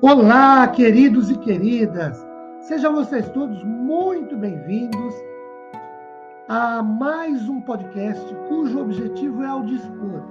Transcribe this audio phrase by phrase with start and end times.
[0.00, 2.24] Olá, queridos e queridas!
[2.60, 5.12] Sejam vocês todos muito bem-vindos
[6.48, 10.22] a mais um podcast cujo objetivo é ao dispor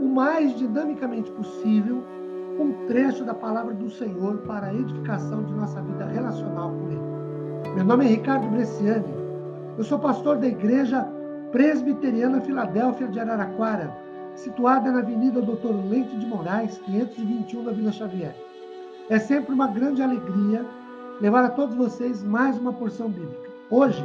[0.00, 2.04] o mais dinamicamente possível
[2.58, 7.72] um trecho da palavra do Senhor para a edificação de nossa vida relacional com Ele.
[7.76, 9.14] Meu nome é Ricardo Bresciani,
[9.78, 11.06] eu sou pastor da Igreja
[11.52, 13.96] Presbiteriana Filadélfia de Araraquara,
[14.34, 18.34] situada na Avenida Doutor Leite de Moraes, 521, na Vila Xavier.
[19.10, 20.64] É sempre uma grande alegria
[21.20, 23.50] levar a todos vocês mais uma porção bíblica.
[23.70, 24.02] Hoje,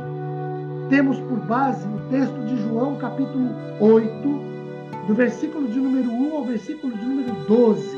[0.89, 3.48] temos por base o texto de João, capítulo
[3.80, 7.98] 8, do versículo de número 1 ao versículo de número 12.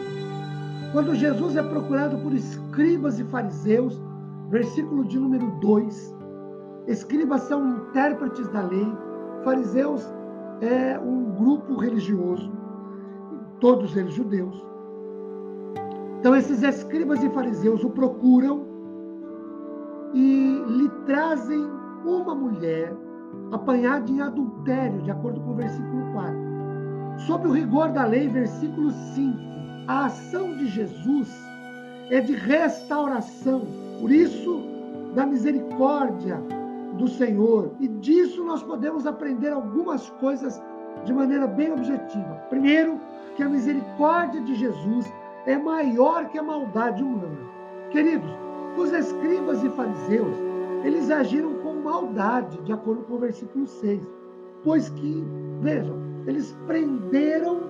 [0.91, 3.99] Quando Jesus é procurado por escribas e fariseus,
[4.51, 6.15] versículo de número 2.
[6.85, 8.87] Escribas são intérpretes da lei,
[9.43, 10.07] fariseus
[10.61, 12.51] é um grupo religioso,
[13.59, 14.70] todos eles judeus.
[16.21, 18.63] Então, esses escribas e fariseus o procuram
[20.13, 21.67] e lhe trazem
[22.05, 22.95] uma mulher
[23.51, 26.35] apanhada em adultério, de acordo com o versículo 4.
[27.25, 29.35] Sob o rigor da lei, versículo 5,
[29.87, 31.27] a ação de Jesus
[32.11, 33.63] é de restauração,
[33.99, 34.61] por isso,
[35.15, 36.39] da misericórdia
[36.99, 37.71] do Senhor.
[37.79, 40.61] E disso nós podemos aprender algumas coisas
[41.03, 42.35] de maneira bem objetiva.
[42.47, 42.99] Primeiro,
[43.35, 45.11] que a misericórdia de Jesus
[45.45, 47.49] é maior que a maldade humana.
[47.89, 48.31] Queridos,
[48.77, 50.35] os escribas e fariseus,
[50.83, 54.01] eles agiram com maldade, de acordo com o versículo 6.
[54.63, 55.23] Pois que,
[55.61, 55.97] vejam,
[56.27, 57.61] eles prenderam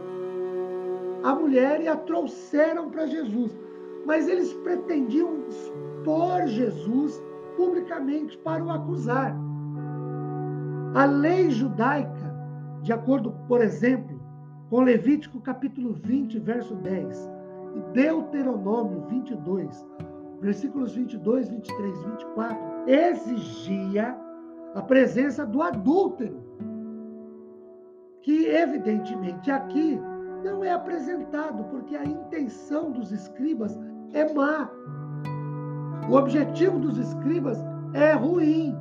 [1.23, 3.57] a mulher e a trouxeram para Jesus.
[4.05, 7.23] Mas eles pretendiam expor Jesus
[7.55, 9.35] publicamente para o acusar.
[10.95, 12.35] A lei judaica,
[12.81, 14.19] de acordo, por exemplo,
[14.69, 17.29] com Levítico capítulo 20, verso 10,
[17.75, 19.87] e Deuteronômio 22,
[20.39, 24.17] versículos 22, 23, 24, exigia
[24.75, 26.41] a presença do adúltero,
[28.21, 29.99] que evidentemente aqui
[30.43, 33.77] não é apresentado, porque a intenção dos escribas
[34.13, 34.69] é má.
[36.09, 37.57] O objetivo dos escribas
[37.93, 38.77] é ruim.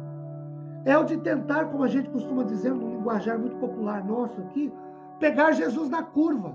[0.84, 4.72] É o de tentar, como a gente costuma dizer no linguajar muito popular nosso aqui,
[5.18, 6.54] pegar Jesus na curva.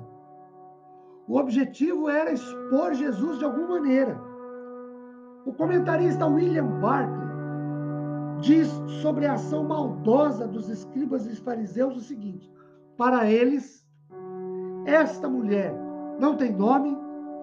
[1.27, 4.19] O objetivo era expor Jesus de alguma maneira.
[5.45, 7.25] O comentarista William Barclay
[8.41, 8.67] diz
[9.01, 12.51] sobre a ação maldosa dos escribas e fariseus o seguinte:
[12.95, 13.83] para eles,
[14.85, 15.73] esta mulher
[16.19, 16.95] não tem nome,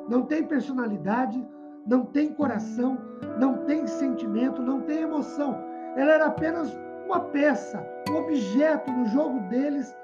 [0.09, 1.45] não tem personalidade,
[1.87, 2.99] não tem coração,
[3.41, 5.59] não tem sentimento, não tem emoção.
[5.97, 6.73] Ela era apenas
[7.07, 9.95] uma peça, um objeto no jogo deles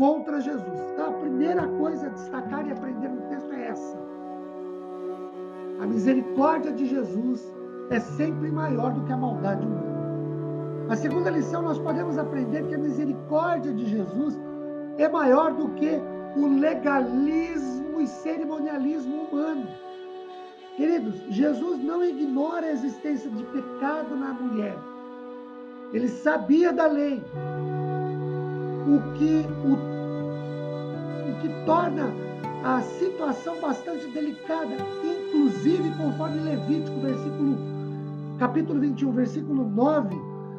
[0.00, 0.80] contra Jesus.
[0.92, 3.98] Então, a primeira coisa a destacar e aprender no texto é essa.
[5.78, 7.52] A misericórdia de Jesus
[7.90, 9.90] é sempre maior do que a maldade humana.
[10.88, 14.40] A segunda lição, nós podemos aprender que a misericórdia de Jesus
[14.96, 16.00] é maior do que
[16.34, 19.68] o legalismo e cerimonialismo humano.
[20.78, 24.78] Queridos, Jesus não ignora a existência de pecado na mulher.
[25.92, 27.22] Ele sabia da lei
[28.86, 29.72] o que, o,
[31.30, 32.12] o que torna
[32.64, 37.56] a situação bastante delicada, inclusive conforme Levítico, versículo,
[38.38, 40.16] capítulo 21, versículo 9,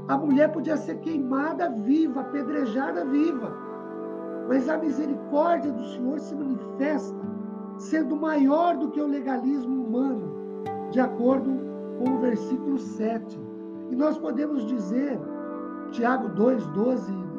[0.07, 3.55] a mulher podia ser queimada viva, apedrejada viva.
[4.47, 7.15] Mas a misericórdia do Senhor se manifesta
[7.77, 11.49] sendo maior do que o legalismo humano, de acordo
[11.97, 13.39] com o versículo 7.
[13.89, 15.19] E nós podemos dizer,
[15.91, 17.30] Tiago 2, 12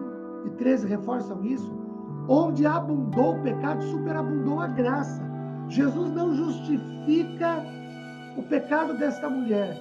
[0.44, 1.72] e 13 reforçam isso,
[2.28, 5.22] onde abundou o pecado, superabundou a graça.
[5.68, 7.64] Jesus não justifica
[8.36, 9.76] o pecado desta mulher.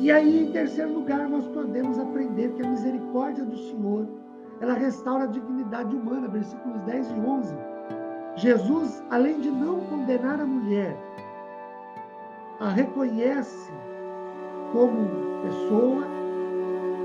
[0.00, 4.06] E aí, em terceiro lugar, nós podemos aprender que a misericórdia do Senhor,
[4.60, 7.54] ela restaura a dignidade humana, versículos 10 e 11.
[8.36, 10.96] Jesus, além de não condenar a mulher,
[12.60, 13.72] a reconhece
[14.72, 15.08] como
[15.42, 16.04] pessoa,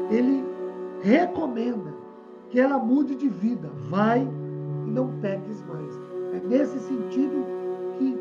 [0.10, 0.49] ele
[1.02, 1.94] recomenda
[2.50, 3.70] que ela mude de vida.
[3.90, 6.00] Vai e não peques mais.
[6.34, 7.46] É nesse sentido
[7.98, 8.18] que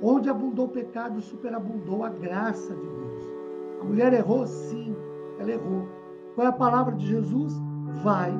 [0.00, 3.32] onde abundou o pecado, superabundou a graça de Deus.
[3.80, 4.94] A mulher errou, sim,
[5.38, 5.86] ela errou.
[6.34, 7.54] Qual é a palavra de Jesus?
[8.02, 8.32] Vai,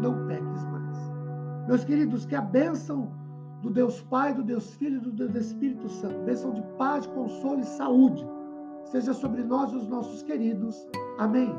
[0.00, 1.66] não peques mais.
[1.68, 3.10] Meus queridos, que a bênção
[3.62, 7.60] do Deus Pai, do Deus Filho e do Deus Espírito Santo, bênção de paz, consolo
[7.60, 8.26] e saúde,
[8.84, 10.86] seja sobre nós e os nossos queridos.
[11.18, 11.52] Amém.